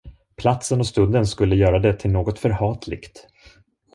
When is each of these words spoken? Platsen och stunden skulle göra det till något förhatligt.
Platsen 0.35 0.79
och 0.79 0.87
stunden 0.87 1.27
skulle 1.27 1.55
göra 1.55 1.79
det 1.79 1.93
till 1.93 2.11
något 2.11 2.39
förhatligt. 2.39 3.27